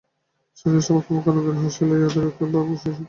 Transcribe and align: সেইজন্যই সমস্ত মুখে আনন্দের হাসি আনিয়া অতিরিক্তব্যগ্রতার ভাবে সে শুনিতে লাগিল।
সেইজন্যই 0.57 0.85
সমস্ত 0.87 1.07
মুখে 1.15 1.29
আনন্দের 1.31 1.55
হাসি 1.61 1.79
আনিয়া 1.83 2.07
অতিরিক্তব্যগ্রতার 2.09 2.51
ভাবে 2.55 2.63
সে 2.65 2.75
শুনিতে 2.79 2.91
লাগিল। 2.91 2.97